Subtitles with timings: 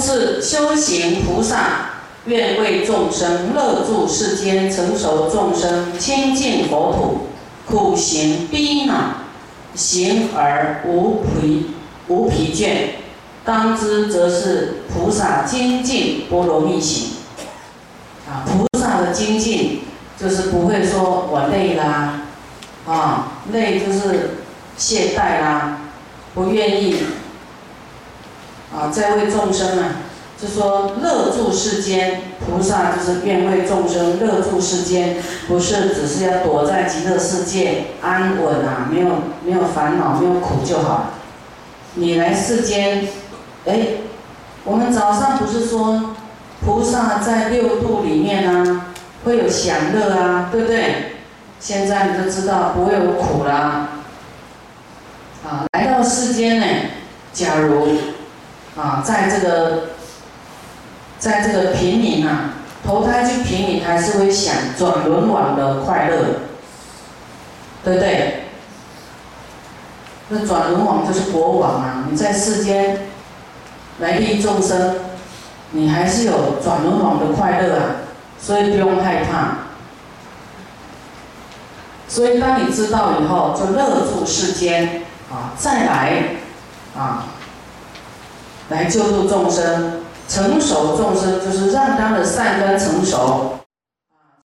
[0.00, 1.90] 是修行菩萨，
[2.26, 7.26] 愿为众生乐住世间，成熟众生清净佛土，
[7.66, 8.94] 苦行逼恼，
[9.74, 11.72] 行而无疲
[12.08, 13.00] 无疲倦，
[13.44, 17.10] 当知则是菩萨精进波罗蜜行。
[18.28, 19.82] 啊，菩萨的精进
[20.18, 22.22] 就是不会说我累啦，
[22.86, 24.38] 啊，累就是
[24.76, 25.78] 懈怠啦，
[26.34, 26.96] 不愿意。
[28.72, 29.96] 啊，在为众生啊，
[30.40, 35.16] 就说乐住世间，菩萨就是愿为众生乐住世间，
[35.48, 39.08] 不是只是要躲在极乐世界安稳啊，没有
[39.44, 41.10] 没有烦恼，没有苦就好。
[41.94, 43.08] 你来世间，
[43.66, 43.78] 哎，
[44.62, 46.14] 我们早上不是说
[46.64, 48.82] 菩萨在六度里面呢，
[49.24, 51.16] 会有享乐啊，对不对？
[51.58, 53.88] 现在你就知道不会有苦啦。
[55.44, 56.66] 啊，来到世间呢，
[57.32, 57.88] 假如。
[58.76, 59.90] 啊，在这个，
[61.18, 62.54] 在这个平民啊，
[62.86, 66.24] 投胎去平民还是会想转轮王的快乐，
[67.84, 68.44] 对不对？
[70.28, 73.08] 那转轮王就是国王啊，你在世间
[73.98, 74.96] 来利众生，
[75.72, 77.84] 你还是有转轮王的快乐啊，
[78.40, 79.56] 所以不用害怕。
[82.06, 86.22] 所以当你知道以后，就乐住世间啊，再来
[86.96, 87.24] 啊。
[88.70, 93.58] 来救助众生，成熟众生就是让他的善根成熟，